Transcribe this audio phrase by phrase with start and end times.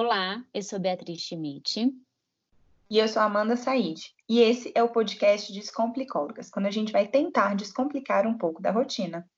[0.00, 1.92] Olá, eu sou Beatriz Schmidt.
[2.88, 4.14] E eu sou Amanda Said.
[4.28, 8.70] E esse é o podcast Descomplicólogas, quando a gente vai tentar descomplicar um pouco da
[8.70, 9.28] rotina.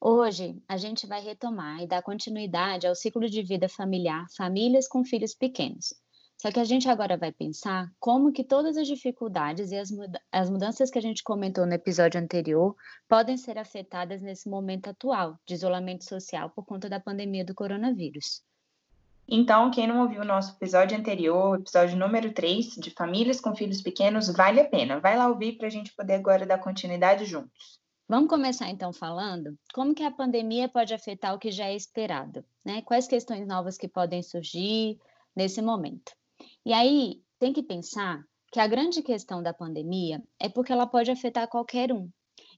[0.00, 5.04] Hoje a gente vai retomar e dar continuidade ao ciclo de vida familiar Famílias com
[5.04, 5.92] Filhos Pequenos.
[6.40, 10.22] Só que a gente agora vai pensar como que todas as dificuldades e as, muda
[10.30, 12.76] as mudanças que a gente comentou no episódio anterior
[13.08, 18.44] podem ser afetadas nesse momento atual de isolamento social por conta da pandemia do coronavírus.
[19.28, 23.80] Então, quem não ouviu o nosso episódio anterior, episódio número 3, de famílias com filhos
[23.80, 25.00] pequenos, vale a pena.
[25.00, 27.80] Vai lá ouvir para a gente poder agora dar continuidade juntos.
[28.08, 32.44] Vamos começar então falando como que a pandemia pode afetar o que já é esperado,
[32.64, 32.82] né?
[32.82, 34.98] Quais questões novas que podem surgir
[35.34, 36.12] nesse momento.
[36.66, 41.10] E aí, tem que pensar que a grande questão da pandemia é porque ela pode
[41.10, 42.10] afetar qualquer um.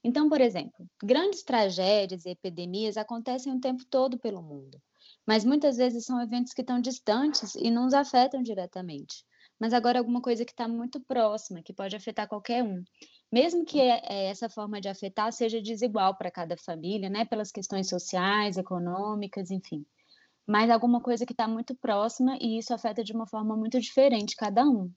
[0.03, 4.77] Então, por exemplo, grandes tragédias e epidemias acontecem o tempo todo pelo mundo
[5.25, 9.25] mas muitas vezes são eventos que estão distantes e não nos afetam diretamente.
[9.59, 12.83] Mas agora alguma coisa que está muito próxima, que pode afetar qualquer um.
[13.31, 17.25] Mesmo que é, essa forma de afetar seja desigual para cada família, né?
[17.25, 19.85] Pelas questões sociais, econômicas, enfim.
[20.45, 24.35] Mas alguma coisa que está muito próxima e isso afeta de uma forma muito diferente
[24.35, 24.91] cada um.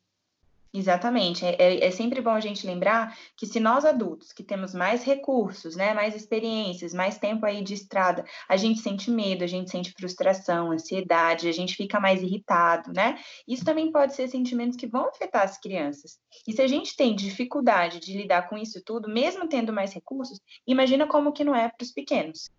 [0.72, 1.44] Exatamente.
[1.44, 5.02] É, é, é, sempre bom a gente lembrar que se nós adultos, que temos mais
[5.02, 9.70] recursos, né, mais experiências, mais tempo aí de estrada, a gente sente medo, a gente
[9.70, 13.18] sente frustração, ansiedade, a gente fica mais irritado, né?
[13.46, 16.18] Isso também pode ser sentimentos que vão afetar as crianças.
[16.46, 20.38] E se a gente tem dificuldade de lidar com isso tudo, mesmo tendo mais recursos,
[20.66, 22.50] imagina como que não é para os pequenos.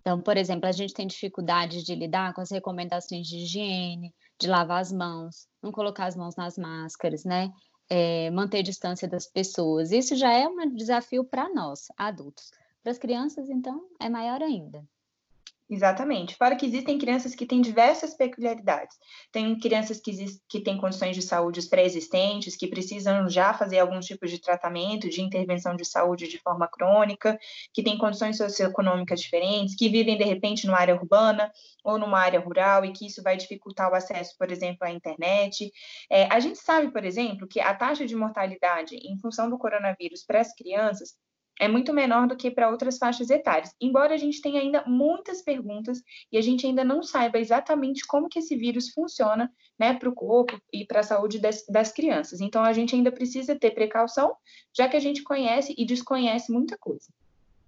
[0.00, 4.48] Então, por exemplo, a gente tem dificuldade de lidar com as recomendações de higiene, de
[4.48, 7.52] lavar as mãos, não colocar as mãos nas máscaras, né?
[7.88, 9.92] É, manter distância das pessoas.
[9.92, 12.50] Isso já é um desafio para nós, adultos.
[12.82, 14.84] Para as crianças, então, é maior ainda.
[15.68, 16.36] Exatamente.
[16.36, 18.96] Fora que existem crianças que têm diversas peculiaridades.
[19.32, 20.12] Tem crianças que,
[20.48, 25.20] que têm condições de saúde pré-existentes, que precisam já fazer algum tipo de tratamento, de
[25.20, 27.36] intervenção de saúde de forma crônica,
[27.74, 31.50] que têm condições socioeconômicas diferentes, que vivem, de repente, numa área urbana
[31.82, 35.72] ou numa área rural e que isso vai dificultar o acesso, por exemplo, à internet.
[36.08, 40.22] É, a gente sabe, por exemplo, que a taxa de mortalidade em função do coronavírus
[40.24, 41.16] para as crianças
[41.58, 45.42] é muito menor do que para outras faixas etárias, embora a gente tenha ainda muitas
[45.42, 50.08] perguntas e a gente ainda não saiba exatamente como que esse vírus funciona né, para
[50.08, 52.40] o corpo e para a saúde das, das crianças.
[52.40, 54.36] Então, a gente ainda precisa ter precaução,
[54.76, 57.12] já que a gente conhece e desconhece muita coisa.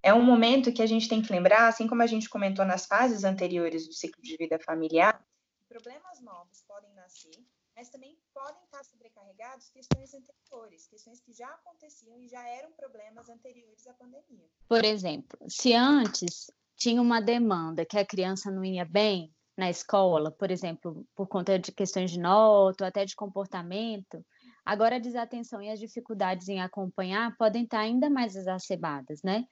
[0.01, 2.85] É um momento que a gente tem que lembrar, assim como a gente comentou nas
[2.85, 5.21] fases anteriores do ciclo de vida familiar,
[5.67, 7.43] problemas novos podem nascer
[7.79, 13.27] mas também podem estar sobrecarregados questões anteriores, questões que já aconteciam e já eram problemas
[13.27, 14.47] anteriores à pandemia.
[14.67, 20.31] Por exemplo, se antes tinha uma demanda que a criança não ia bem na escola,
[20.31, 24.25] por exemplo, por conta de questões de nota ou até de comportamento,
[24.65, 29.45] agora a desatenção e as dificuldades em acompanhar podem estar ainda mais exacerbadas, né?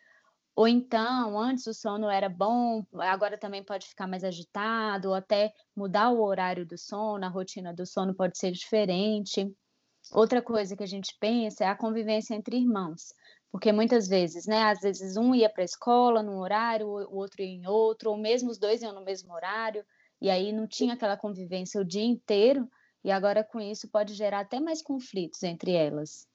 [0.57, 5.53] Ou então, antes o sono era bom, agora também pode ficar mais agitado, ou até
[5.75, 9.55] mudar o horário do sono, a rotina do sono pode ser diferente.
[10.11, 13.13] Outra coisa que a gente pensa é a convivência entre irmãos,
[13.51, 17.43] porque muitas vezes, né, às vezes um ia para a escola num horário, o outro
[17.43, 19.85] ia em outro, ou mesmo os dois iam no mesmo horário,
[20.19, 22.67] e aí não tinha aquela convivência o dia inteiro,
[23.03, 26.27] e agora com isso pode gerar até mais conflitos entre elas.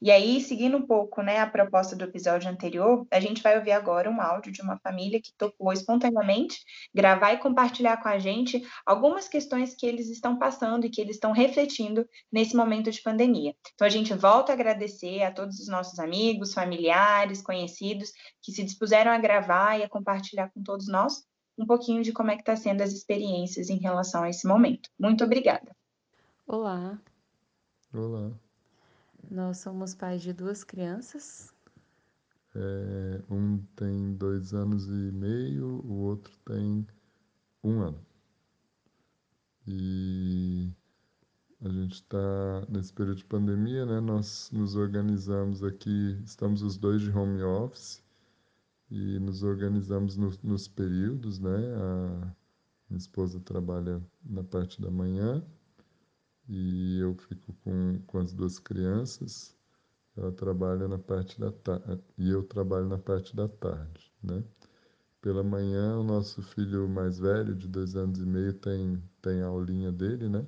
[0.00, 3.72] E aí, seguindo um pouco né, a proposta do episódio anterior, a gente vai ouvir
[3.72, 6.58] agora um áudio de uma família que topou espontaneamente
[6.94, 11.16] gravar e compartilhar com a gente algumas questões que eles estão passando e que eles
[11.16, 13.54] estão refletindo nesse momento de pandemia.
[13.74, 18.64] Então, a gente volta a agradecer a todos os nossos amigos, familiares, conhecidos que se
[18.64, 21.24] dispuseram a gravar e a compartilhar com todos nós
[21.58, 24.88] um pouquinho de como é que está sendo as experiências em relação a esse momento.
[24.98, 25.76] Muito obrigada.
[26.46, 26.98] Olá.
[27.92, 28.32] Olá.
[29.30, 31.54] Nós somos pais de duas crianças.
[32.52, 36.84] É, um tem dois anos e meio, o outro tem
[37.62, 38.04] um ano.
[39.68, 40.72] E
[41.60, 44.00] a gente está nesse período de pandemia, né?
[44.00, 48.02] Nós nos organizamos aqui, estamos os dois de home office
[48.90, 51.56] e nos organizamos no, nos períodos, né?
[51.76, 52.34] A
[52.88, 55.40] minha esposa trabalha na parte da manhã
[56.50, 59.56] e eu fico com, com as duas crianças.
[60.16, 64.44] Ela trabalha na parte da tarde e eu trabalho na parte da tarde, né?
[65.22, 69.46] Pela manhã, o nosso filho mais velho, de dois anos e meio, tem, tem a
[69.46, 70.46] aulinha dele, né?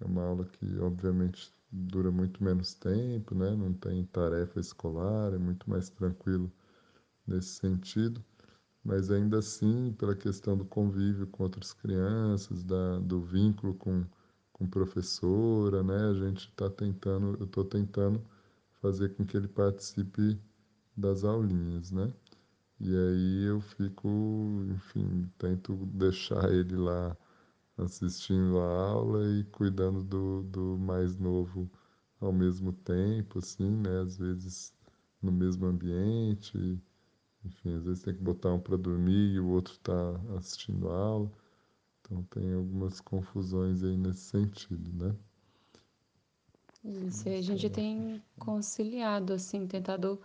[0.00, 3.50] É uma aula que, obviamente, dura muito menos tempo, né?
[3.56, 6.52] Não tem tarefa escolar, é muito mais tranquilo
[7.26, 8.24] nesse sentido.
[8.84, 14.04] mas ainda assim, pela questão do convívio com outras crianças, da, do vínculo com,
[14.60, 16.10] com professora, né?
[16.10, 18.22] A gente está tentando, eu estou tentando
[18.82, 20.38] fazer com que ele participe
[20.96, 22.12] das aulinhas, né?
[22.80, 24.08] E aí eu fico,
[24.70, 27.16] enfim, tento deixar ele lá
[27.78, 31.70] assistindo a aula e cuidando do, do mais novo
[32.20, 34.00] ao mesmo tempo, assim, né?
[34.02, 34.74] Às vezes
[35.22, 36.78] no mesmo ambiente,
[37.44, 40.94] enfim, às vezes tem que botar um para dormir e o outro está assistindo a
[40.96, 41.32] aula.
[42.10, 45.14] Então tem algumas confusões aí nesse sentido, né?
[46.84, 50.20] Isso, e a gente tem conciliado, assim, tentado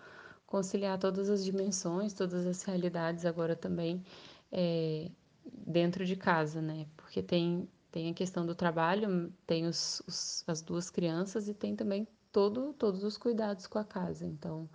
[0.47, 4.03] conciliar todas as dimensões, todas as realidades agora também
[4.51, 5.11] é,
[5.45, 6.87] dentro de casa, né?
[6.97, 11.75] Porque tem, tem a questão do trabalho, tem os, os, as duas crianças e tem
[11.75, 14.25] também todo, todos os cuidados com a casa.
[14.25, 14.67] Então,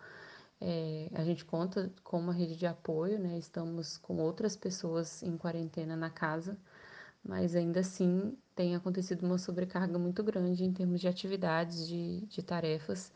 [0.60, 3.38] é, a gente conta com uma rede de apoio, né?
[3.38, 6.58] Estamos com outras pessoas em quarentena na casa,
[7.24, 12.42] mas ainda assim tem acontecido uma sobrecarga muito grande em termos de atividades, de, de
[12.42, 13.12] tarefas.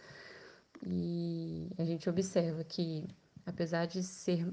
[0.87, 3.07] E a gente observa que,
[3.47, 4.47] apesar de ser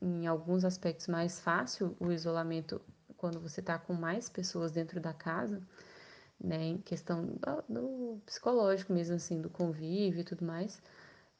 [0.00, 2.80] em alguns aspectos mais fácil o isolamento
[3.16, 5.62] quando você está com mais pessoas dentro da casa,
[6.42, 10.82] né, em questão do, do psicológico mesmo assim, do convívio e tudo mais,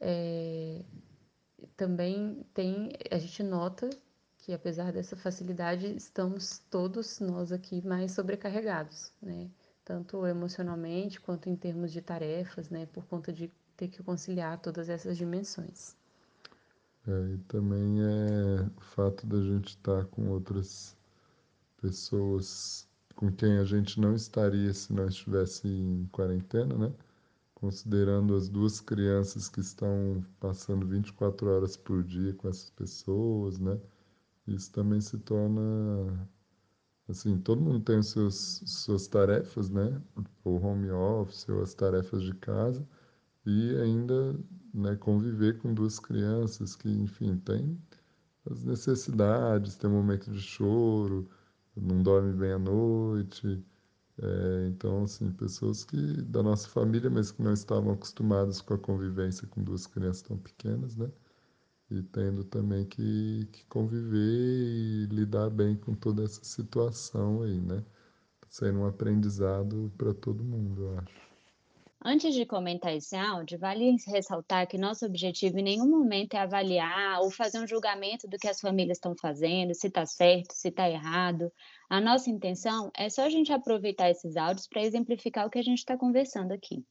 [0.00, 0.84] é,
[1.76, 3.90] também tem, a gente nota
[4.42, 9.48] que apesar dessa facilidade, estamos todos nós aqui mais sobrecarregados, né?
[9.84, 12.86] Tanto emocionalmente quanto em termos de tarefas, né?
[12.86, 15.96] Por conta de ter que conciliar todas essas dimensões.
[17.06, 20.96] É, e também é o fato da gente estar com outras
[21.80, 26.92] pessoas com quem a gente não estaria se não estivesse em quarentena, né?
[27.54, 33.78] Considerando as duas crianças que estão passando 24 horas por dia com essas pessoas, né?
[34.46, 36.28] Isso também se torna
[37.08, 40.00] assim, todo mundo tem os seus suas tarefas, né?
[40.44, 42.86] O home office ou as tarefas de casa
[43.46, 44.38] e ainda
[44.74, 47.78] né, conviver com duas crianças que, enfim, têm
[48.50, 51.28] as necessidades, tem um momento de choro,
[51.76, 53.64] não dorme bem à noite.
[54.18, 58.78] É, então, assim, pessoas que da nossa família, mas que não estavam acostumadas com a
[58.78, 61.10] convivência com duas crianças tão pequenas, né?
[61.92, 67.84] E tendo também que, que conviver e lidar bem com toda essa situação aí, né?
[68.48, 71.32] Sendo um aprendizado para todo mundo, eu acho.
[72.02, 77.20] Antes de comentar esse áudio, vale ressaltar que nosso objetivo em nenhum momento é avaliar
[77.20, 80.88] ou fazer um julgamento do que as famílias estão fazendo, se está certo, se está
[80.88, 81.52] errado.
[81.90, 85.62] A nossa intenção é só a gente aproveitar esses áudios para exemplificar o que a
[85.62, 86.82] gente está conversando aqui.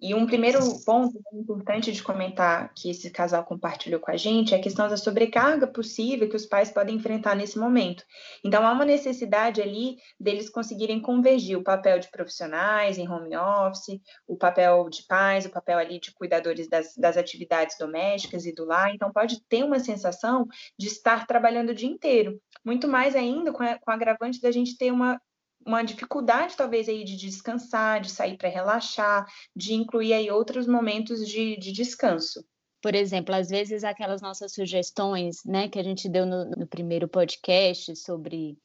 [0.00, 4.56] E um primeiro ponto importante de comentar que esse casal compartilhou com a gente é
[4.56, 8.04] a questão da sobrecarga possível que os pais podem enfrentar nesse momento.
[8.44, 14.00] Então, há uma necessidade ali deles conseguirem convergir o papel de profissionais em home office,
[14.24, 18.64] o papel de pais, o papel ali de cuidadores das, das atividades domésticas e do
[18.64, 18.94] lar.
[18.94, 20.46] Então, pode ter uma sensação
[20.78, 22.40] de estar trabalhando o dia inteiro.
[22.64, 25.20] Muito mais ainda com, a, com o agravante da gente ter uma
[25.64, 31.26] uma dificuldade talvez aí de descansar, de sair para relaxar, de incluir aí outros momentos
[31.28, 32.44] de, de, descanso.
[32.80, 37.08] Por exemplo, às vezes aquelas nossas sugestões, né, que a gente deu no, no primeiro
[37.08, 38.56] podcast sobre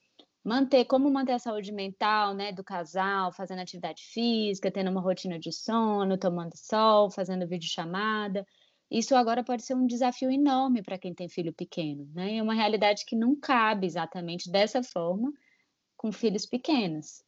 [0.44, 5.40] manter, como manter a saúde mental, né, do casal, fazendo atividade física, tendo uma rotina
[5.40, 8.46] de sono, tomando sol, fazendo videochamada.
[8.92, 12.38] Isso agora pode ser um desafio enorme para quem tem filho pequeno, né?
[12.38, 15.34] É uma realidade que não cabe exatamente dessa forma
[16.04, 17.24] com filhos pequenos.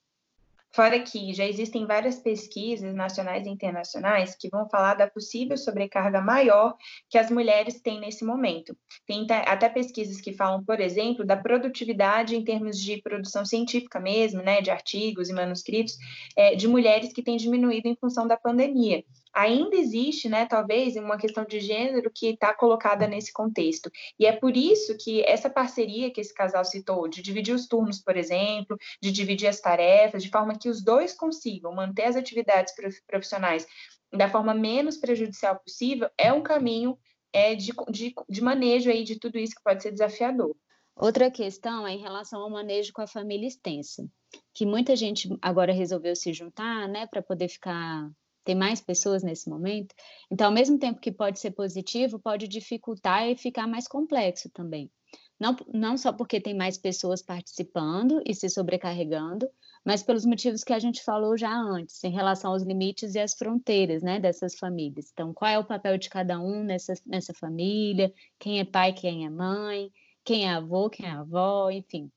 [0.74, 6.20] Fora que já existem várias pesquisas nacionais e internacionais que vão falar da possível sobrecarga
[6.20, 6.76] maior
[7.10, 8.78] que as mulheres têm nesse momento.
[9.08, 14.42] Tem até pesquisas que falam, por exemplo, da produtividade em termos de produção científica mesmo,
[14.42, 15.96] né, de artigos e manuscritos,
[16.36, 19.02] é, de mulheres que têm diminuído em função da pandemia
[19.36, 23.92] ainda existe, né, talvez, uma questão de gênero que está colocada nesse contexto.
[24.18, 28.00] E é por isso que essa parceria que esse casal citou, de dividir os turnos,
[28.00, 32.74] por exemplo, de dividir as tarefas, de forma que os dois consigam manter as atividades
[33.06, 33.68] profissionais
[34.14, 36.98] da forma menos prejudicial possível, é um caminho
[37.34, 40.56] é, de, de, de manejo aí de tudo isso que pode ser desafiador.
[40.96, 44.08] Outra questão é em relação ao manejo com a família extensa,
[44.54, 48.10] que muita gente agora resolveu se juntar, né, para poder ficar
[48.46, 49.94] tem mais pessoas nesse momento.
[50.32, 54.90] Então, ao mesmo tempo que pode ser positivo, pode dificultar e ficar mais complexo também.
[55.38, 59.50] Não, não só porque tem mais pessoas participando e se sobrecarregando,
[59.84, 63.34] mas pelos motivos que a gente falou já antes, em relação aos limites e às
[63.34, 65.10] fronteiras né, dessas famílias.
[65.12, 69.26] Então, qual é o papel de cada um nessa, nessa família, quem é pai, quem
[69.26, 69.92] é mãe,
[70.24, 72.10] quem é avô, quem é avó, enfim.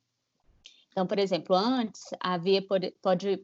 [0.90, 2.92] Então, por exemplo, antes havia pode,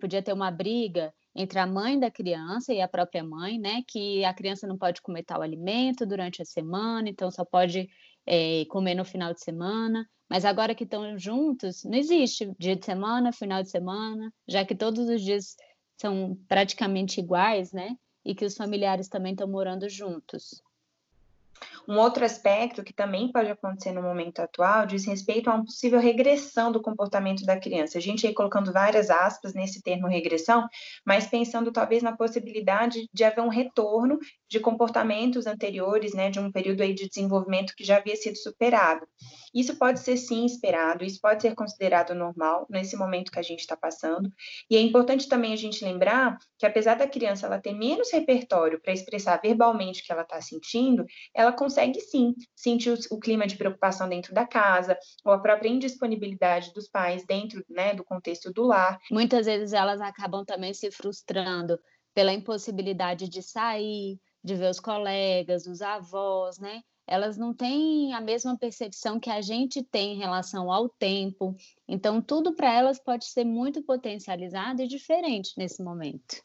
[0.00, 3.82] podia ter uma briga entre a mãe da criança e a própria mãe, né?
[3.86, 7.88] Que a criança não pode comer tal alimento durante a semana, então só pode
[8.26, 10.08] é, comer no final de semana.
[10.28, 14.74] Mas agora que estão juntos, não existe dia de semana, final de semana, já que
[14.74, 15.56] todos os dias
[15.96, 17.96] são praticamente iguais, né?
[18.24, 20.62] E que os familiares também estão morando juntos.
[21.86, 26.00] Um outro aspecto que também pode acontecer no momento atual diz respeito a uma possível
[26.00, 27.98] regressão do comportamento da criança.
[27.98, 30.66] A gente aí colocando várias aspas nesse termo regressão,
[31.04, 36.50] mas pensando talvez na possibilidade de haver um retorno de comportamentos anteriores, né, de um
[36.50, 39.06] período aí de desenvolvimento que já havia sido superado.
[39.54, 43.60] Isso pode ser sim esperado, isso pode ser considerado normal nesse momento que a gente
[43.60, 44.28] está passando.
[44.70, 48.80] E é importante também a gente lembrar que apesar da criança ela ter menos repertório
[48.80, 53.46] para expressar verbalmente o que ela está sentindo, ela consegue sim sentir o, o, clima
[53.46, 58.52] de preocupação dentro da casa, ou a própria indisponibilidade dos pais dentro né, do contexto
[58.52, 58.98] do lar.
[59.10, 61.78] Muitas vezes elas acabam também se frustrando
[62.14, 66.80] pela impossibilidade de sair, de ver os colegas, os avós, né?
[67.06, 71.54] Elas não têm a mesma percepção que a gente tem em relação ao tempo.
[71.86, 76.42] Então, tudo para elas pode ser muito potencializado e diferente nesse momento.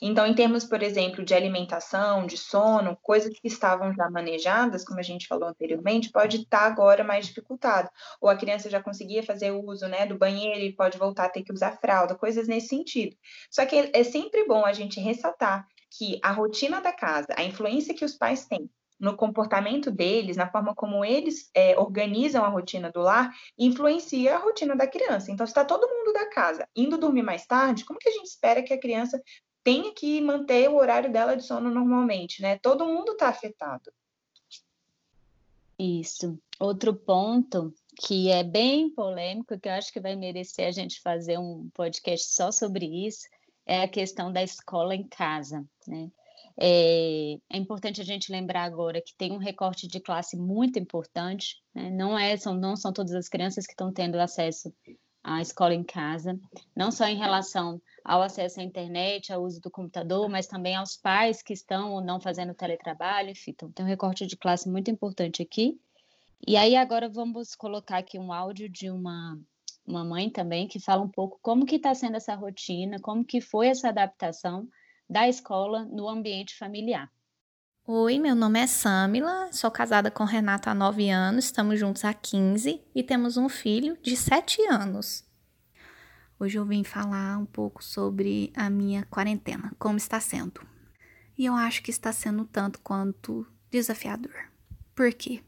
[0.00, 4.98] Então, em termos, por exemplo, de alimentação, de sono, coisas que estavam já manejadas, como
[4.98, 7.90] a gente falou anteriormente, pode estar agora mais dificultado.
[8.20, 11.42] Ou a criança já conseguia fazer uso né, do banheiro e pode voltar a ter
[11.42, 13.16] que usar fralda, coisas nesse sentido.
[13.50, 17.94] Só que é sempre bom a gente ressaltar que a rotina da casa, a influência
[17.94, 22.90] que os pais têm no comportamento deles, na forma como eles é, organizam a rotina
[22.90, 25.30] do lar, influencia a rotina da criança.
[25.30, 28.26] Então, se está todo mundo da casa indo dormir mais tarde, como que a gente
[28.26, 29.20] espera que a criança
[29.64, 32.58] tenha que manter o horário dela de sono normalmente, né?
[32.58, 33.90] Todo mundo está afetado.
[35.78, 36.38] Isso.
[36.60, 41.38] Outro ponto que é bem polêmico, que eu acho que vai merecer a gente fazer
[41.38, 43.26] um podcast só sobre isso,
[43.66, 46.10] é a questão da escola em casa, né?
[46.56, 51.60] É, é, importante a gente lembrar agora que tem um recorte de classe muito importante,
[51.74, 51.90] né?
[51.90, 54.72] não, é, são, não são todas as crianças que estão tendo acesso
[55.24, 56.38] à escola em casa,
[56.76, 60.96] não só em relação ao acesso à internet, ao uso do computador, mas também aos
[60.96, 64.90] pais que estão ou não fazendo teletrabalho, enfim, então tem um recorte de classe muito
[64.90, 65.80] importante aqui.
[66.46, 69.40] E aí agora vamos colocar aqui um áudio de uma,
[69.86, 73.40] uma mãe também que fala um pouco como que está sendo essa rotina, como que
[73.40, 74.68] foi essa adaptação
[75.08, 77.10] da escola no ambiente familiar.
[77.86, 82.14] Oi, meu nome é Samila, sou casada com Renato há 9 anos, estamos juntos há
[82.14, 85.22] 15 e temos um filho de 7 anos.
[86.40, 90.62] Hoje eu vim falar um pouco sobre a minha quarentena, como está sendo.
[91.36, 94.48] E eu acho que está sendo tanto quanto desafiador.
[94.94, 95.42] Por quê?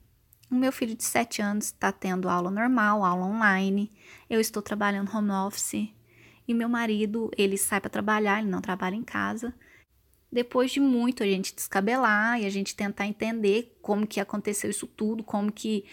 [0.50, 3.90] O meu filho de 7 anos está tendo aula normal, aula online.
[4.28, 5.88] Eu estou trabalhando home office.
[6.46, 9.54] E meu marido, ele sai para trabalhar, ele não trabalha em casa.
[10.30, 14.86] Depois de muito a gente descabelar e a gente tentar entender como que aconteceu isso
[14.86, 15.84] tudo, como que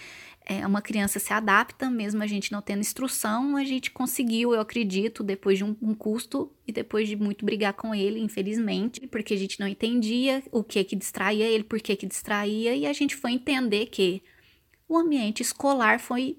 [0.46, 4.60] é, uma criança se adapta, mesmo a gente não tendo instrução, a gente conseguiu, eu
[4.60, 9.34] acredito, depois de um, um, custo e depois de muito brigar com ele, infelizmente, porque
[9.34, 12.94] a gente não entendia o que que distraía ele, por que que distraía, e a
[12.94, 14.22] gente foi entender que
[14.88, 16.38] o ambiente escolar foi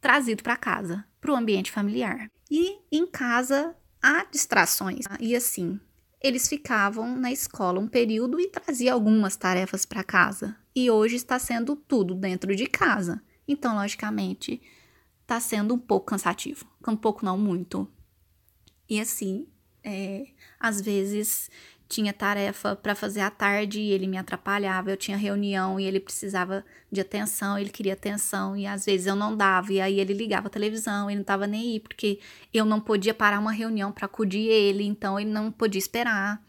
[0.00, 2.30] trazido para casa, para o ambiente familiar.
[2.50, 5.04] E em casa há distrações.
[5.20, 5.80] E assim,
[6.20, 10.56] eles ficavam na escola um período e traziam algumas tarefas para casa.
[10.74, 13.22] E hoje está sendo tudo dentro de casa.
[13.46, 14.60] Então, logicamente,
[15.22, 16.66] está sendo um pouco cansativo.
[16.86, 17.88] Um pouco, não muito.
[18.88, 19.46] E assim,
[19.84, 20.26] é,
[20.58, 21.50] às vezes
[21.88, 24.90] tinha tarefa para fazer à tarde e ele me atrapalhava.
[24.90, 29.16] Eu tinha reunião e ele precisava de atenção, ele queria atenção e às vezes eu
[29.16, 29.72] não dava.
[29.72, 32.20] E aí ele ligava a televisão, ele não estava nem aí, porque
[32.52, 36.44] eu não podia parar uma reunião para acudir ele, então ele não podia esperar.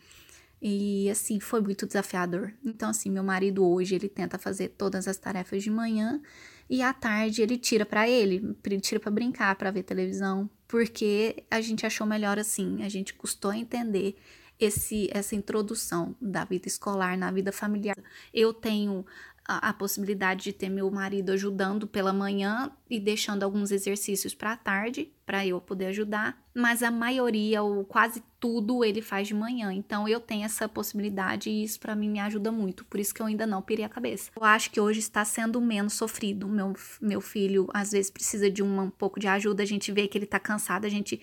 [0.61, 2.51] E assim, foi muito desafiador.
[2.63, 6.21] Então, assim, meu marido hoje ele tenta fazer todas as tarefas de manhã
[6.69, 11.43] e à tarde ele tira para ele, ele tira para brincar, para ver televisão, porque
[11.49, 14.17] a gente achou melhor assim, a gente custou entender
[14.59, 17.97] esse, essa introdução da vida escolar na vida familiar.
[18.33, 19.05] Eu tenho
[19.49, 24.51] a, a possibilidade de ter meu marido ajudando pela manhã e deixando alguns exercícios para
[24.51, 29.33] a tarde, para eu poder ajudar, mas a maioria, ou quase tudo, ele faz de
[29.33, 29.73] manhã.
[29.73, 32.85] Então eu tenho essa possibilidade e isso para mim me ajuda muito.
[32.85, 34.29] Por isso que eu ainda não pirei a cabeça.
[34.35, 36.47] Eu acho que hoje está sendo menos sofrido.
[36.47, 40.07] Meu, meu filho às vezes precisa de um, um pouco de ajuda, a gente vê
[40.07, 41.19] que ele está cansado, a gente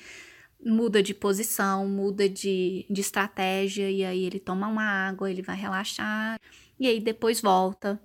[0.65, 5.57] muda de posição, muda de, de estratégia, e aí ele toma uma água, ele vai
[5.57, 6.39] relaxar,
[6.79, 8.01] e aí depois volta.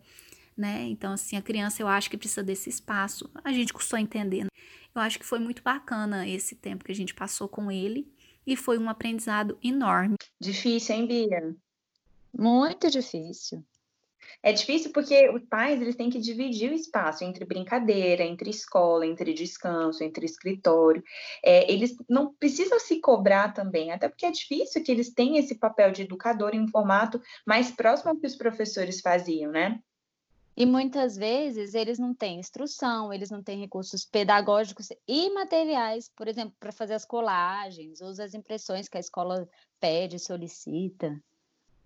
[0.55, 0.83] né?
[0.89, 3.29] Então, assim, a criança eu acho que precisa desse espaço.
[3.43, 4.43] A gente custou entender.
[4.43, 4.49] Né?
[4.93, 8.11] Eu acho que foi muito bacana esse tempo que a gente passou com ele
[8.45, 10.15] e foi um aprendizado enorme.
[10.39, 11.55] Difícil, hein, Bia?
[12.37, 13.63] Muito difícil.
[14.43, 19.05] É difícil porque os pais eles têm que dividir o espaço entre brincadeira, entre escola,
[19.05, 21.03] entre descanso, entre escritório.
[21.43, 25.55] É, eles não precisam se cobrar também, até porque é difícil que eles tenham esse
[25.55, 29.79] papel de educador em um formato mais próximo ao que os professores faziam, né?
[30.55, 36.27] E muitas vezes eles não têm instrução, eles não têm recursos pedagógicos e materiais, por
[36.27, 39.47] exemplo, para fazer as colagens, ou as impressões que a escola
[39.79, 41.17] pede, solicita.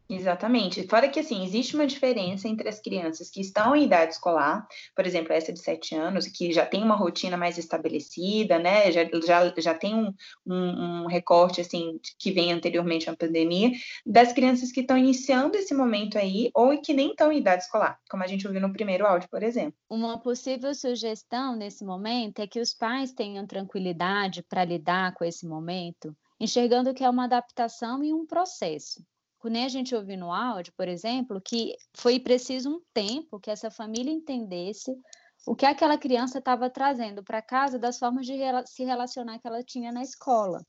[0.07, 0.87] Exatamente.
[0.87, 5.05] Fora que, assim, existe uma diferença entre as crianças que estão em idade escolar, por
[5.05, 9.53] exemplo, essa de 7 anos, que já tem uma rotina mais estabelecida, né, já, já,
[9.57, 10.13] já tem um,
[10.45, 13.71] um, um recorte, assim, que vem anteriormente à pandemia,
[14.05, 17.99] das crianças que estão iniciando esse momento aí, ou que nem estão em idade escolar,
[18.07, 19.73] como a gente ouviu no primeiro áudio, por exemplo.
[19.89, 25.47] Uma possível sugestão nesse momento é que os pais tenham tranquilidade para lidar com esse
[25.47, 29.03] momento, enxergando que é uma adaptação e um processo
[29.49, 33.71] nem a gente ouviu no áudio, por exemplo, que foi preciso um tempo que essa
[33.71, 34.91] família entendesse
[35.45, 38.33] o que aquela criança estava trazendo para casa das formas de
[38.65, 40.65] se relacionar que ela tinha na escola.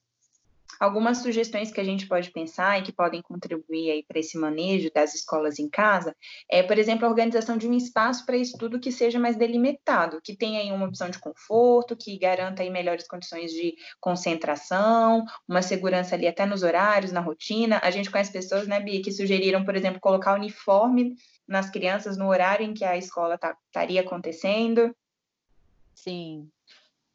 [0.78, 4.90] Algumas sugestões que a gente pode pensar e que podem contribuir aí para esse manejo
[4.92, 6.14] das escolas em casa
[6.50, 10.36] é, por exemplo, a organização de um espaço para estudo que seja mais delimitado, que
[10.36, 16.14] tenha aí uma opção de conforto, que garanta aí melhores condições de concentração, uma segurança
[16.14, 17.80] ali até nos horários, na rotina.
[17.82, 21.16] A gente conhece pessoas, né, Bia, que sugeriram, por exemplo, colocar uniforme
[21.48, 24.94] nas crianças no horário em que a escola tá, estaria tá, acontecendo.
[25.94, 26.50] Sim.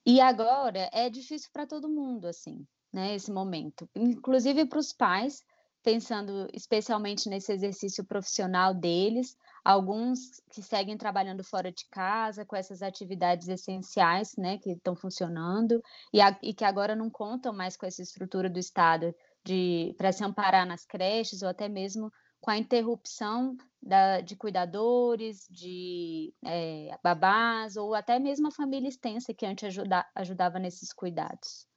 [0.04, 5.44] E agora é difícil para todo mundo, assim né, esse momento, inclusive para os pais,
[5.84, 12.82] pensando especialmente nesse exercício profissional deles, alguns que seguem trabalhando fora de casa com essas
[12.82, 15.82] atividades essenciais, né, que estão funcionando
[16.14, 20.12] e, a, e que agora não contam mais com essa estrutura do Estado de para
[20.12, 26.98] se amparar nas creches ou até mesmo com a interrupção da, de cuidadores, de é,
[27.04, 31.71] babás ou até mesmo a família extensa que antes ajuda, ajudava nesses cuidados.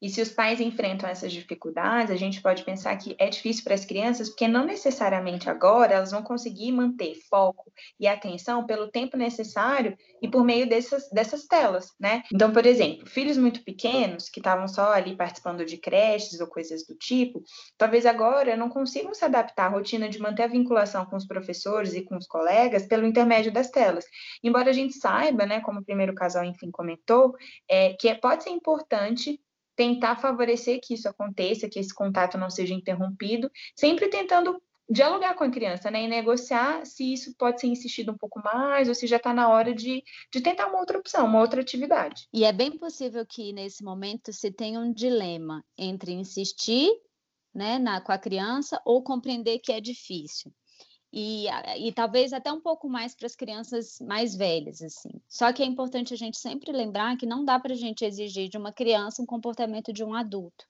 [0.00, 3.74] E se os pais enfrentam essas dificuldades, a gente pode pensar que é difícil para
[3.74, 9.16] as crianças, porque não necessariamente agora elas vão conseguir manter foco e atenção pelo tempo
[9.16, 12.22] necessário e por meio dessas, dessas telas, né?
[12.32, 16.86] Então, por exemplo, filhos muito pequenos que estavam só ali participando de creches ou coisas
[16.86, 17.42] do tipo,
[17.76, 21.94] talvez agora não consigam se adaptar à rotina de manter a vinculação com os professores
[21.94, 24.04] e com os colegas pelo intermédio das telas.
[24.42, 27.34] Embora a gente saiba, né, como o primeiro casal, enfim, comentou,
[27.68, 29.40] é, que é, pode ser importante
[29.78, 34.60] tentar favorecer que isso aconteça, que esse contato não seja interrompido, sempre tentando
[34.90, 38.88] dialogar com a criança, né, e negociar se isso pode ser insistido um pouco mais
[38.88, 42.26] ou se já está na hora de, de tentar uma outra opção, uma outra atividade.
[42.32, 46.90] E é bem possível que nesse momento se tenha um dilema entre insistir,
[47.54, 50.52] né, na, com a criança ou compreender que é difícil
[51.12, 51.46] e,
[51.78, 55.10] e talvez até um pouco mais para as crianças mais velhas, assim.
[55.28, 58.48] Só que é importante a gente sempre lembrar que não dá para a gente exigir
[58.48, 60.66] de uma criança um comportamento de um adulto.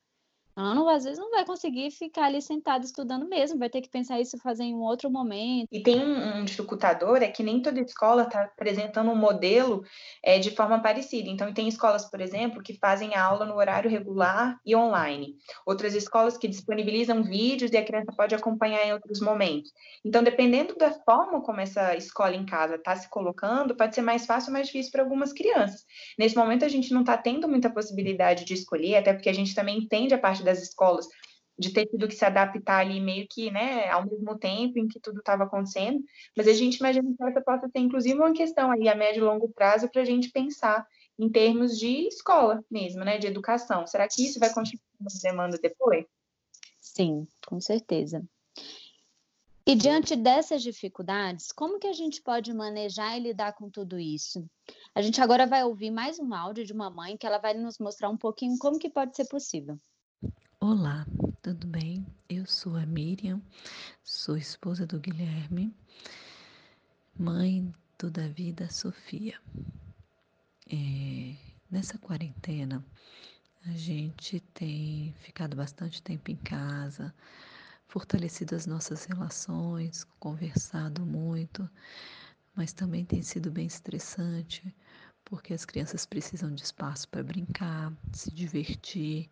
[0.59, 4.21] Ela às vezes não vai conseguir ficar ali sentada estudando mesmo, vai ter que pensar
[4.21, 5.69] isso fazer em um outro momento.
[5.71, 9.85] E tem um, um dificultador, é que nem toda escola está apresentando um modelo
[10.21, 11.31] é, de forma parecida.
[11.31, 15.37] Então, tem escolas, por exemplo, que fazem a aula no horário regular e online.
[15.65, 19.73] Outras escolas que disponibilizam vídeos e a criança pode acompanhar em outros momentos.
[20.05, 24.27] Então, dependendo da forma como essa escola em casa está se colocando, pode ser mais
[24.27, 25.87] fácil ou mais difícil para algumas crianças.
[26.19, 29.55] Nesse momento, a gente não está tendo muita possibilidade de escolher, até porque a gente
[29.55, 31.07] também entende a parte das escolas
[31.59, 35.01] de ter tido que se adaptar ali meio que, né, ao mesmo tempo em que
[35.01, 36.01] tudo estava acontecendo,
[36.37, 39.25] mas a gente imagina que essa possa ter, inclusive, uma questão aí a médio e
[39.25, 40.87] longo prazo para a gente pensar
[41.19, 43.87] em termos de escola mesmo, né, de educação.
[43.87, 46.07] Será que isso vai continuar uma demanda depois?
[46.81, 48.23] Sim, com certeza.
[49.67, 54.49] E diante dessas dificuldades, como que a gente pode manejar e lidar com tudo isso?
[54.95, 57.79] A gente agora vai ouvir mais um áudio de uma mãe que ela vai nos
[57.79, 59.79] mostrar um pouquinho como que pode ser possível.
[60.61, 61.07] Olá,
[61.41, 62.05] tudo bem?
[62.29, 63.41] Eu sou a Miriam,
[64.03, 65.73] sou esposa do Guilherme,
[67.17, 69.41] mãe do Davi da Sofia.
[70.69, 71.37] É,
[71.71, 72.85] nessa quarentena,
[73.67, 77.15] a gente tem ficado bastante tempo em casa,
[77.87, 81.71] fortalecido as nossas relações, conversado muito,
[82.57, 84.75] mas também tem sido bem estressante,
[85.25, 89.31] porque as crianças precisam de espaço para brincar, se divertir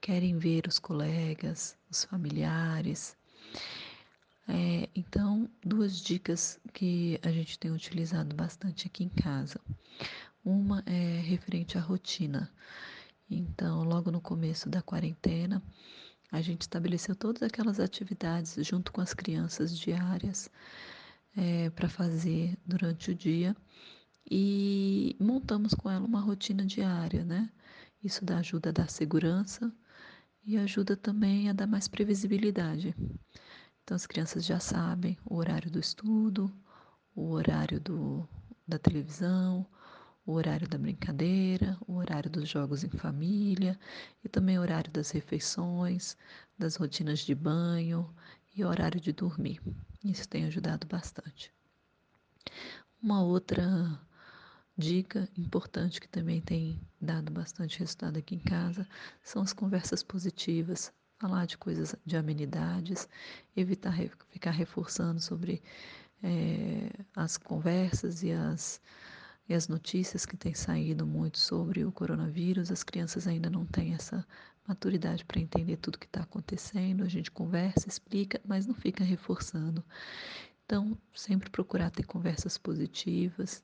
[0.00, 3.16] querem ver os colegas, os familiares.
[4.48, 9.60] É, então, duas dicas que a gente tem utilizado bastante aqui em casa.
[10.44, 12.50] Uma é referente à rotina.
[13.30, 15.62] Então, logo no começo da quarentena,
[16.32, 20.50] a gente estabeleceu todas aquelas atividades junto com as crianças diárias
[21.36, 23.54] é, para fazer durante o dia
[24.28, 27.50] e montamos com ela uma rotina diária, né?
[28.02, 29.72] Isso dá ajuda dar segurança
[30.44, 32.94] e ajuda também a dar mais previsibilidade.
[33.82, 36.52] Então as crianças já sabem o horário do estudo,
[37.14, 38.28] o horário do,
[38.66, 39.66] da televisão,
[40.24, 43.78] o horário da brincadeira, o horário dos jogos em família
[44.24, 46.16] e também o horário das refeições,
[46.58, 48.08] das rotinas de banho
[48.54, 49.60] e horário de dormir.
[50.04, 51.52] Isso tem ajudado bastante.
[53.02, 54.00] Uma outra
[54.80, 58.88] dica importante que também tem dado bastante resultado aqui em casa
[59.22, 63.06] são as conversas positivas, falar de coisas, de amenidades,
[63.54, 63.94] evitar
[64.30, 65.62] ficar reforçando sobre
[66.22, 68.80] é, as conversas e as,
[69.46, 72.72] e as notícias que têm saído muito sobre o coronavírus.
[72.72, 74.26] As crianças ainda não têm essa
[74.66, 77.04] maturidade para entender tudo que está acontecendo.
[77.04, 79.84] A gente conversa, explica, mas não fica reforçando.
[80.64, 83.62] Então, sempre procurar ter conversas positivas,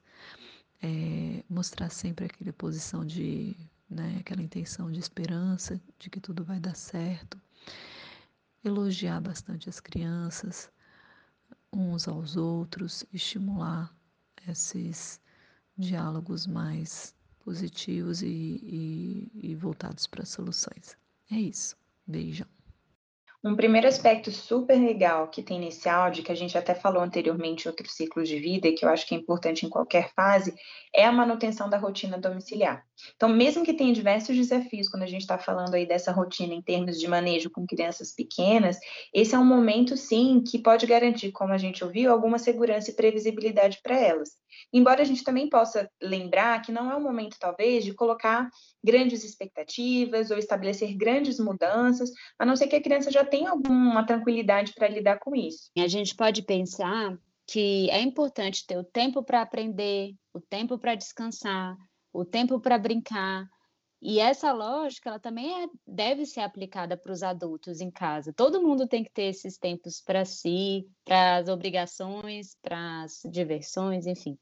[0.86, 3.56] é, mostrar sempre aquela posição de,
[3.90, 7.40] né, aquela intenção de esperança, de que tudo vai dar certo,
[8.64, 10.70] elogiar bastante as crianças,
[11.72, 13.92] uns aos outros, estimular
[14.48, 15.20] esses
[15.76, 20.96] diálogos mais positivos e, e, e voltados para soluções.
[21.30, 21.76] É isso.
[22.06, 22.55] Beijão.
[23.46, 27.64] Um primeiro aspecto super legal que tem nesse áudio, que a gente até falou anteriormente
[27.64, 30.52] em outros ciclos de vida, e que eu acho que é importante em qualquer fase,
[30.92, 32.84] é a manutenção da rotina domiciliar.
[33.14, 36.62] Então, mesmo que tenha diversos desafios quando a gente está falando aí dessa rotina em
[36.62, 38.78] termos de manejo com crianças pequenas,
[39.12, 42.94] esse é um momento, sim, que pode garantir, como a gente ouviu, alguma segurança e
[42.94, 44.30] previsibilidade para elas.
[44.72, 48.48] Embora a gente também possa lembrar que não é o momento, talvez, de colocar
[48.82, 54.04] grandes expectativas ou estabelecer grandes mudanças, a não ser que a criança já tenha alguma
[54.06, 55.70] tranquilidade para lidar com isso.
[55.76, 60.94] A gente pode pensar que é importante ter o tempo para aprender, o tempo para
[60.94, 61.76] descansar,
[62.16, 63.46] o tempo para brincar.
[64.00, 68.32] E essa lógica, ela também é, deve ser aplicada para os adultos em casa.
[68.32, 74.06] Todo mundo tem que ter esses tempos para si, para as obrigações, para as diversões,
[74.06, 74.38] enfim.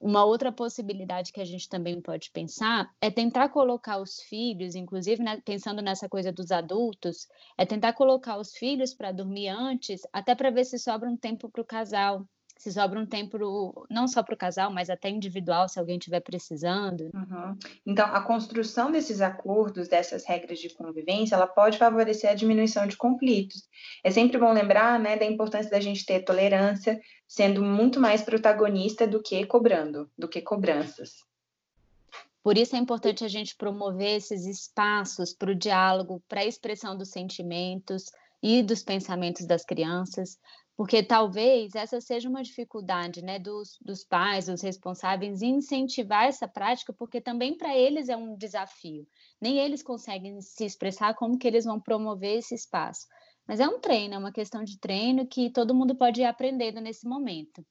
[0.00, 5.22] Uma outra possibilidade que a gente também pode pensar é tentar colocar os filhos, inclusive
[5.22, 10.34] né, pensando nessa coisa dos adultos, é tentar colocar os filhos para dormir antes, até
[10.34, 14.22] para ver se sobra um tempo para o casal, se sobra um tempo não só
[14.22, 17.10] para o casal, mas até individual, se alguém estiver precisando.
[17.14, 17.56] Uhum.
[17.84, 22.96] Então, a construção desses acordos, dessas regras de convivência, ela pode favorecer a diminuição de
[22.96, 23.68] conflitos.
[24.02, 29.06] É sempre bom lembrar né, da importância da gente ter tolerância, sendo muito mais protagonista
[29.06, 31.26] do que cobrando, do que cobranças.
[32.42, 36.96] Por isso é importante a gente promover esses espaços para o diálogo, para a expressão
[36.96, 38.04] dos sentimentos
[38.40, 40.38] e dos pensamentos das crianças,
[40.76, 46.92] porque talvez essa seja uma dificuldade né, dos, dos pais, dos responsáveis, incentivar essa prática,
[46.92, 49.06] porque também para eles é um desafio.
[49.40, 53.06] Nem eles conseguem se expressar como que eles vão promover esse espaço.
[53.48, 56.80] Mas é um treino, é uma questão de treino que todo mundo pode ir aprendendo
[56.80, 57.64] nesse momento.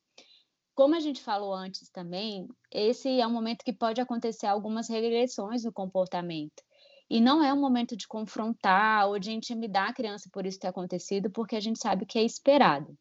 [0.74, 5.64] Como a gente falou antes também, esse é um momento que pode acontecer algumas regressões
[5.64, 6.64] no comportamento.
[7.10, 10.68] E não é um momento de confrontar ou de intimidar a criança por isso ter
[10.68, 12.98] acontecido, porque a gente sabe que é esperado.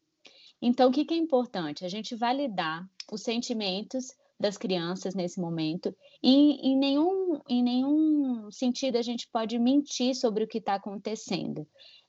[0.61, 1.85] Então, o que, que é importante?
[1.85, 4.07] A gente validar os sentimentos
[4.39, 10.43] das crianças nesse momento e em nenhum, em nenhum sentido a gente pode mentir sobre
[10.43, 11.65] o que está acontecendo.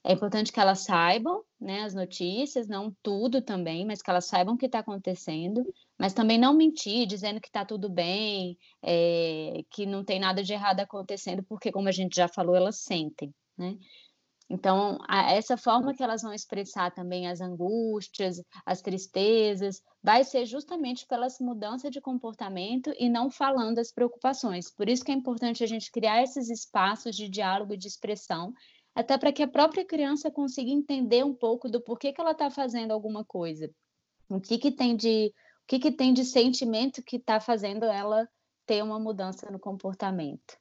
[0.09, 4.55] É importante que elas saibam né, as notícias, não tudo também, mas que elas saibam
[4.55, 5.67] o que está acontecendo,
[5.99, 10.53] mas também não mentir, dizendo que está tudo bem, é, que não tem nada de
[10.53, 13.35] errado acontecendo, porque, como a gente já falou, elas sentem.
[13.59, 13.77] Né?
[14.49, 20.47] Então, a, essa forma que elas vão expressar também as angústias, as tristezas, vai ser
[20.47, 24.71] justamente pela mudança de comportamento e não falando as preocupações.
[24.71, 28.53] Por isso que é importante a gente criar esses espaços de diálogo e de expressão
[28.97, 32.51] até para que a própria criança consiga entender um pouco do porquê que ela está
[32.51, 33.71] fazendo alguma coisa,
[34.27, 38.27] o que, que tem de o que, que tem de sentimento que está fazendo ela
[38.65, 40.57] ter uma mudança no comportamento.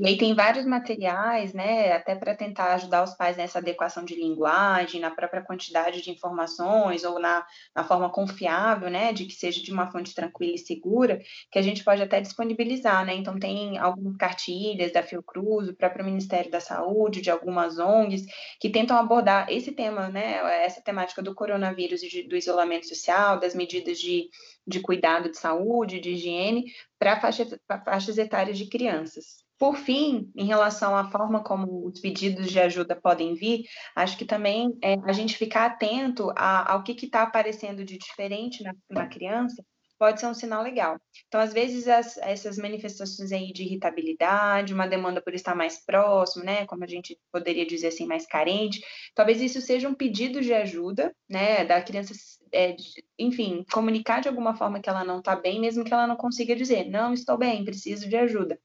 [0.00, 4.14] E aí tem vários materiais, né, até para tentar ajudar os pais nessa adequação de
[4.14, 7.44] linguagem, na própria quantidade de informações ou na,
[7.76, 11.20] na forma confiável, né, de que seja de uma fonte tranquila e segura,
[11.52, 13.14] que a gente pode até disponibilizar, né?
[13.14, 18.24] Então tem algumas cartilhas da Fiocruz, o próprio Ministério da Saúde, de algumas ONGs
[18.58, 23.38] que tentam abordar esse tema, né, essa temática do coronavírus e de, do isolamento social,
[23.38, 24.30] das medidas de,
[24.66, 29.49] de cuidado de saúde, de higiene, para faixas, faixas etárias de crianças.
[29.60, 34.24] Por fim, em relação à forma como os pedidos de ajuda podem vir, acho que
[34.24, 39.06] também é a gente ficar atento a, ao que está aparecendo de diferente na, na
[39.06, 39.62] criança
[39.98, 40.98] pode ser um sinal legal.
[41.28, 46.42] Então, às vezes, as, essas manifestações aí de irritabilidade, uma demanda por estar mais próximo,
[46.42, 48.80] né, como a gente poderia dizer assim, mais carente,
[49.14, 52.14] talvez isso seja um pedido de ajuda, né, da criança,
[52.50, 52.74] é,
[53.18, 56.56] enfim, comunicar de alguma forma que ela não está bem, mesmo que ela não consiga
[56.56, 58.58] dizer, não estou bem, preciso de ajuda.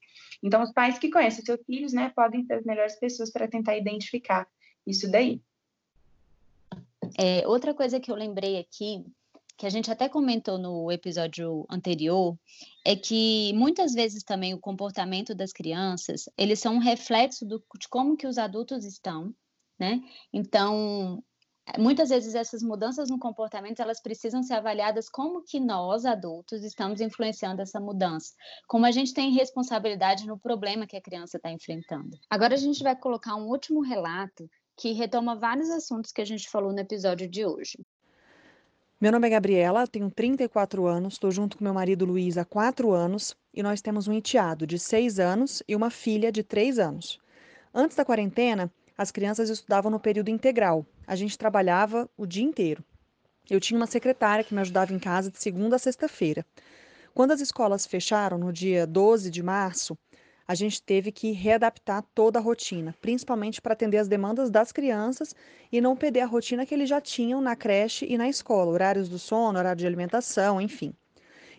[0.43, 3.77] Então, os pais que conhecem seus filhos, né, podem ser as melhores pessoas para tentar
[3.77, 4.47] identificar
[4.85, 5.41] isso daí.
[7.17, 9.05] É, outra coisa que eu lembrei aqui,
[9.57, 12.37] que a gente até comentou no episódio anterior,
[12.83, 17.87] é que muitas vezes também o comportamento das crianças, eles são um reflexo do, de
[17.87, 19.33] como que os adultos estão,
[19.79, 20.01] né?
[20.33, 21.23] Então,
[21.77, 27.01] muitas vezes essas mudanças no comportamento elas precisam ser avaliadas como que nós adultos estamos
[27.01, 28.33] influenciando essa mudança,
[28.67, 32.17] como a gente tem responsabilidade no problema que a criança está enfrentando.
[32.29, 36.49] Agora a gente vai colocar um último relato que retoma vários assuntos que a gente
[36.49, 37.79] falou no episódio de hoje.
[38.99, 42.91] Meu nome é Gabriela, tenho 34 anos, estou junto com meu marido Luiz há 4
[42.91, 47.19] anos e nós temos um enteado de 6 anos e uma filha de 3 anos.
[47.73, 50.85] Antes da quarentena, as crianças estudavam no período integral.
[51.05, 52.83] A gente trabalhava o dia inteiro.
[53.49, 56.45] Eu tinha uma secretária que me ajudava em casa de segunda a sexta-feira.
[57.13, 59.97] Quando as escolas fecharam no dia 12 de março,
[60.47, 65.35] a gente teve que readaptar toda a rotina, principalmente para atender as demandas das crianças
[65.71, 69.09] e não perder a rotina que eles já tinham na creche e na escola, horários
[69.09, 70.93] do sono, horário de alimentação, enfim.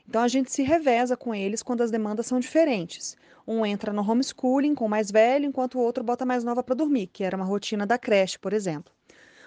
[0.08, 3.16] Então a gente se reveza com eles quando as demandas são diferentes.
[3.46, 6.62] Um entra no homeschooling com o mais velho, enquanto o outro bota a mais nova
[6.62, 8.92] para dormir, que era uma rotina da creche, por exemplo.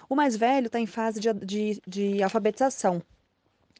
[0.08, 3.02] O mais velho está em fase de, de, de alfabetização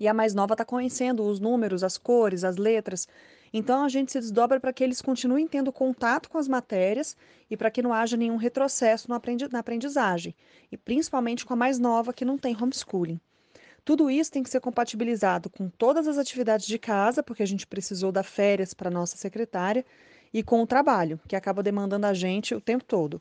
[0.01, 3.07] e a mais nova está conhecendo os números, as cores, as letras.
[3.53, 7.17] Então a gente se desdobra para que eles continuem tendo contato com as matérias
[7.51, 9.21] e para que não haja nenhum retrocesso na
[9.59, 10.35] aprendizagem,
[10.73, 13.21] e principalmente com a mais nova que não tem homeschooling.
[13.85, 17.67] Tudo isso tem que ser compatibilizado com todas as atividades de casa, porque a gente
[17.67, 19.85] precisou dar férias para nossa secretária,
[20.33, 23.21] e com o trabalho, que acaba demandando a gente o tempo todo.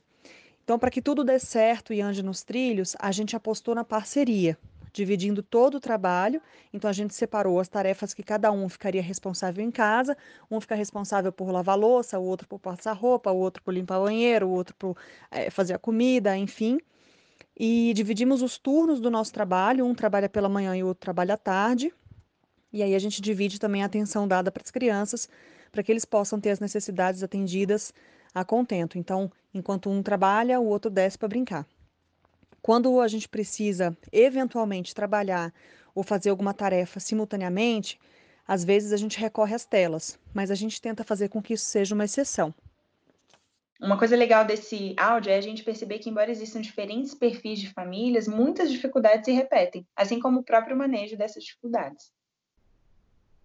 [0.63, 4.56] Então, para que tudo dê certo e ande nos trilhos, a gente apostou na parceria,
[4.93, 6.39] dividindo todo o trabalho.
[6.72, 10.15] Então, a gente separou as tarefas que cada um ficaria responsável em casa.
[10.50, 14.00] Um fica responsável por lavar louça, o outro por passar roupa, o outro por limpar
[14.00, 14.95] o banheiro, o outro por
[15.32, 16.80] é, fazer a comida, enfim.
[17.58, 19.88] E dividimos os turnos do nosso trabalho.
[19.88, 21.91] Um trabalha pela manhã e o outro trabalha à tarde.
[22.72, 25.28] E aí a gente divide também a atenção dada para as crianças
[25.71, 27.93] para que eles possam ter as necessidades atendidas
[28.34, 28.97] a contento.
[28.97, 31.65] Então, enquanto um trabalha, o outro desce para brincar.
[32.62, 35.53] Quando a gente precisa eventualmente trabalhar
[35.95, 37.99] ou fazer alguma tarefa simultaneamente,
[38.47, 41.65] às vezes a gente recorre às telas, mas a gente tenta fazer com que isso
[41.65, 42.53] seja uma exceção.
[43.82, 47.71] Uma coisa legal desse áudio é a gente perceber que, embora existam diferentes perfis de
[47.71, 52.12] famílias, muitas dificuldades se repetem, assim como o próprio manejo dessas dificuldades.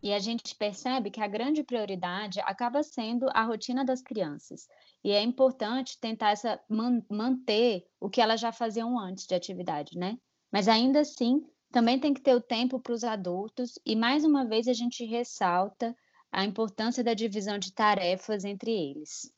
[0.05, 4.69] E a gente percebe que a grande prioridade acaba sendo a rotina das crianças.
[5.03, 9.97] E é importante tentar essa, man, manter o que elas já faziam antes de atividade,
[9.97, 10.19] né?
[10.53, 14.47] Mas ainda assim, também tem que ter o tempo para os adultos, e mais uma
[14.47, 15.97] vez a gente ressalta
[16.31, 19.33] a importância da divisão de tarefas entre eles.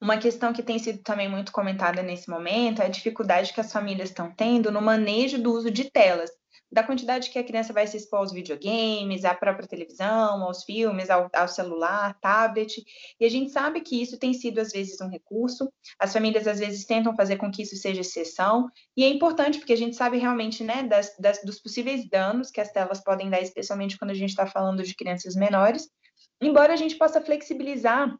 [0.00, 3.72] Uma questão que tem sido também muito comentada nesse momento é a dificuldade que as
[3.72, 6.30] famílias estão tendo no manejo do uso de telas,
[6.70, 11.08] da quantidade que a criança vai se expor aos videogames, à própria televisão, aos filmes,
[11.08, 12.82] ao, ao, celular, tablet.
[13.20, 15.72] E a gente sabe que isso tem sido, às vezes, um recurso.
[15.98, 18.68] As famílias, às vezes, tentam fazer com que isso seja exceção.
[18.96, 22.60] E é importante, porque a gente sabe realmente né, das, das, dos possíveis danos que
[22.60, 25.88] as telas podem dar, especialmente quando a gente está falando de crianças menores.
[26.42, 28.14] Embora a gente possa flexibilizar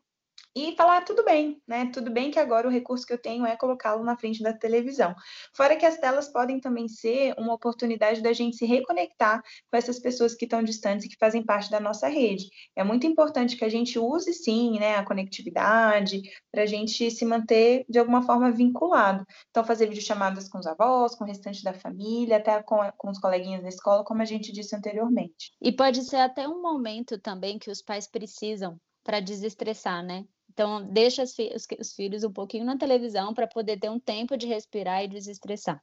[0.56, 1.90] e falar tudo bem, né?
[1.92, 5.14] Tudo bem que agora o recurso que eu tenho é colocá-lo na frente da televisão.
[5.54, 9.98] Fora que as telas podem também ser uma oportunidade da gente se reconectar com essas
[9.98, 12.48] pessoas que estão distantes e que fazem parte da nossa rede.
[12.74, 17.26] É muito importante que a gente use sim, né, a conectividade para a gente se
[17.26, 19.26] manter de alguma forma vinculado.
[19.50, 23.18] Então, fazer videochamadas com os avós, com o restante da família, até com, com os
[23.18, 25.52] coleguinhas da escola, como a gente disse anteriormente.
[25.60, 30.24] E pode ser até um momento também que os pais precisam para desestressar, né?
[30.56, 31.36] Então, deixa os,
[31.78, 35.82] os filhos um pouquinho na televisão para poder ter um tempo de respirar e desestressar.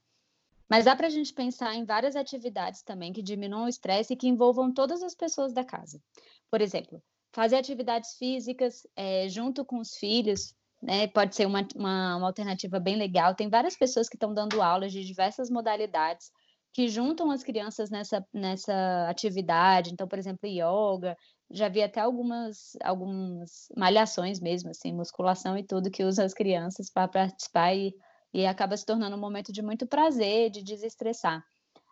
[0.67, 4.17] Mas dá para a gente pensar em várias atividades também que diminuam o estresse e
[4.17, 6.01] que envolvam todas as pessoas da casa.
[6.49, 6.99] Por exemplo,
[7.31, 12.79] fazer atividades físicas é, junto com os filhos, né, pode ser uma, uma, uma alternativa
[12.79, 13.35] bem legal.
[13.35, 16.31] Tem várias pessoas que estão dando aulas de diversas modalidades
[16.73, 19.91] que juntam as crianças nessa, nessa atividade.
[19.93, 21.15] Então, por exemplo, yoga,
[21.53, 26.89] já vi até algumas, algumas malhações mesmo, assim, musculação e tudo, que usa as crianças
[26.89, 27.93] para participar e,
[28.33, 31.43] e acaba se tornando um momento de muito prazer, de desestressar.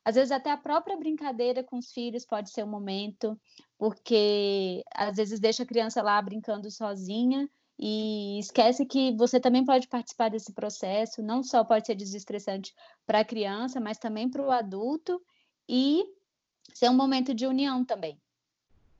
[0.03, 3.39] Às vezes até a própria brincadeira com os filhos pode ser um momento,
[3.77, 7.47] porque às vezes deixa a criança lá brincando sozinha
[7.79, 12.73] e esquece que você também pode participar desse processo, não só pode ser desestressante
[13.05, 15.21] para a criança, mas também para o adulto
[15.69, 16.03] e
[16.73, 18.19] ser um momento de união também.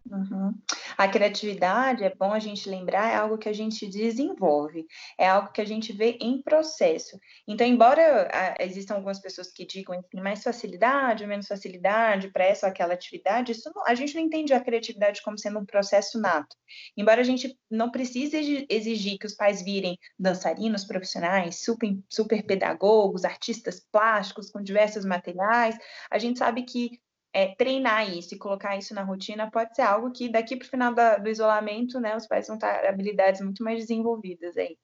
[0.10, 0.54] Uhum.
[0.98, 4.86] A criatividade, é bom a gente lembrar, é algo que a gente desenvolve,
[5.18, 7.20] é algo que a gente vê em processo.
[7.48, 12.94] Então, embora existam algumas pessoas que digam mais facilidade, menos facilidade para essa ou aquela
[12.94, 16.56] atividade, isso não, a gente não entende a criatividade como sendo um processo nato.
[16.98, 23.24] Embora a gente não precise exigir que os pais virem dançarinos profissionais, super, super pedagogos,
[23.24, 25.78] artistas plásticos com diversos materiais,
[26.10, 27.00] a gente sabe que
[27.34, 30.70] é, treinar isso e colocar isso na rotina pode ser algo que daqui para o
[30.70, 34.78] final da, do isolamento, né, os pais vão estar habilidades muito mais desenvolvidas aí.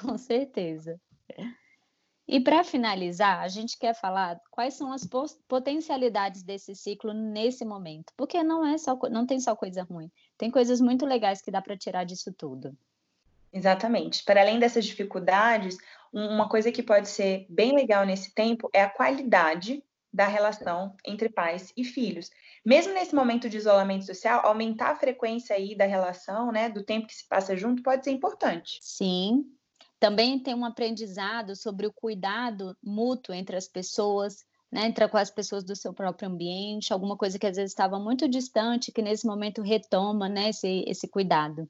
[0.00, 1.00] Com certeza.
[2.26, 5.08] E para finalizar, a gente quer falar quais são as
[5.48, 10.50] potencialidades desse ciclo nesse momento, porque não é só não tem só coisa ruim, tem
[10.50, 12.76] coisas muito legais que dá para tirar disso tudo.
[13.50, 14.22] Exatamente.
[14.24, 15.78] Para além dessas dificuldades,
[16.12, 19.82] uma coisa que pode ser bem legal nesse tempo é a qualidade
[20.12, 22.30] da relação entre pais e filhos.
[22.64, 27.06] Mesmo nesse momento de isolamento social, aumentar a frequência aí da relação, né, do tempo
[27.06, 28.78] que se passa junto, pode ser importante.
[28.80, 29.44] Sim.
[30.00, 35.64] Também tem um aprendizado sobre o cuidado mútuo entre as pessoas, né, entre as pessoas
[35.64, 39.60] do seu próprio ambiente, alguma coisa que às vezes estava muito distante, que nesse momento
[39.60, 41.68] retoma, né, esse, esse cuidado.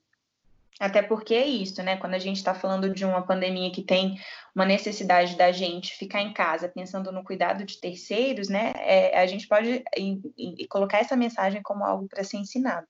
[0.79, 1.97] Até porque é isso, né?
[1.97, 4.17] Quando a gente está falando de uma pandemia que tem
[4.55, 8.73] uma necessidade da gente ficar em casa pensando no cuidado de terceiros, né?
[8.77, 12.87] É, a gente pode em, em, colocar essa mensagem como algo para ser ensinado.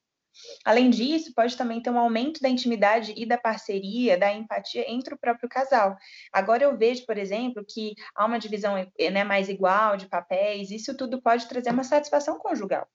[0.65, 5.15] Além disso, pode também ter um aumento da intimidade e da parceria, da empatia entre
[5.15, 5.97] o próprio casal.
[6.33, 8.75] Agora eu vejo, por exemplo, que há uma divisão
[9.11, 12.87] né, mais igual de papéis, isso tudo pode trazer uma satisfação conjugal.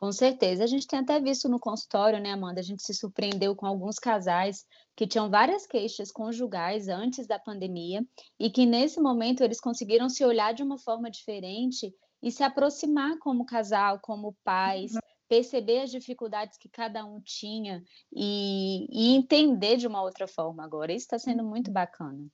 [0.00, 0.64] Com certeza.
[0.64, 2.58] A gente tem até visto no consultório, né, Amanda?
[2.58, 4.64] A gente se surpreendeu com alguns casais
[4.96, 8.02] que tinham várias queixas conjugais antes da pandemia
[8.38, 13.18] e que nesse momento eles conseguiram se olhar de uma forma diferente e se aproximar
[13.18, 15.00] como casal, como pais, uhum.
[15.28, 20.92] perceber as dificuldades que cada um tinha e, e entender de uma outra forma agora.
[20.92, 21.74] Isso está sendo muito uhum.
[21.74, 22.26] bacana.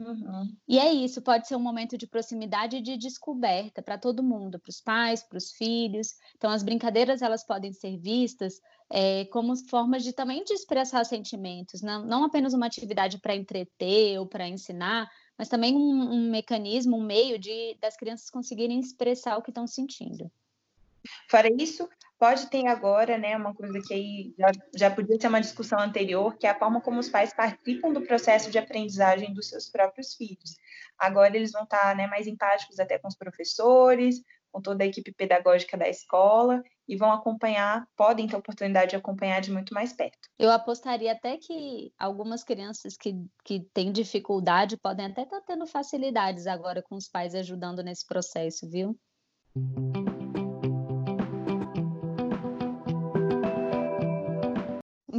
[0.00, 0.56] Uhum.
[0.66, 4.58] E é isso, pode ser um momento de proximidade e de descoberta para todo mundo,
[4.58, 6.14] para os pais, para os filhos.
[6.36, 8.54] Então, as brincadeiras elas podem ser vistas
[8.90, 14.18] é, como formas de também de expressar sentimentos, não, não apenas uma atividade para entreter
[14.18, 15.06] ou para ensinar,
[15.38, 19.66] mas também um, um, mecanismo, um meio de das crianças conseguirem expressar o que estão
[19.66, 20.30] sentindo.
[21.30, 25.40] Fora isso, pode ter agora, né, uma coisa que aí já, já podia ser uma
[25.40, 29.48] discussão anterior, que é a forma como os pais participam do processo de aprendizagem dos
[29.48, 30.56] seus próprios filhos.
[30.98, 35.12] Agora eles vão estar né, mais empáticos até com os professores, com toda a equipe
[35.12, 39.92] pedagógica da escola e vão acompanhar, podem ter a oportunidade de acompanhar de muito mais
[39.92, 40.18] perto.
[40.38, 46.46] Eu apostaria até que algumas crianças que, que têm dificuldade podem até estar tendo facilidades
[46.46, 48.98] agora com os pais ajudando nesse processo, viu?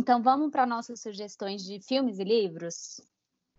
[0.01, 2.99] Então vamos para nossas sugestões de filmes e livros?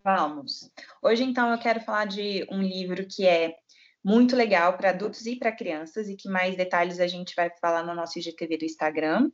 [0.03, 0.69] Vamos.
[1.01, 3.55] Hoje, então, eu quero falar de um livro que é
[4.03, 7.85] muito legal para adultos e para crianças, e que mais detalhes a gente vai falar
[7.85, 9.31] no nosso IGTV do Instagram,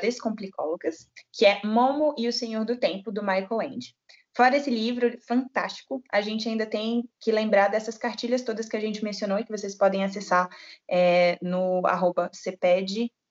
[0.00, 3.96] Descomplicólogas, que é Momo e o Senhor do Tempo, do Michael Ende.
[4.32, 8.80] Fora esse livro fantástico, a gente ainda tem que lembrar dessas cartilhas todas que a
[8.80, 10.48] gente mencionou e que vocês podem acessar
[10.88, 12.30] é, no arroba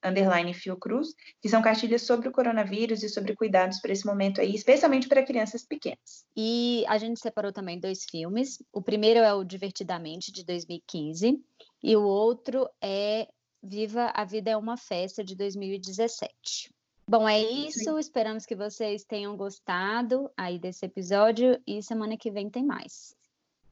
[0.03, 1.09] underline Fiocruz,
[1.41, 5.23] que são cartilhas sobre o coronavírus e sobre cuidados para esse momento aí, especialmente para
[5.23, 6.25] crianças pequenas.
[6.35, 8.61] E a gente separou também dois filmes.
[8.71, 11.39] O primeiro é o Divertidamente, de 2015,
[11.83, 13.27] e o outro é
[13.63, 16.73] Viva a Vida é uma Festa, de 2017.
[17.07, 17.99] Bom, é isso.
[17.99, 23.15] Esperamos que vocês tenham gostado aí desse episódio e semana que vem tem mais.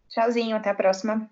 [0.10, 1.30] Tchauzinho, até a próxima.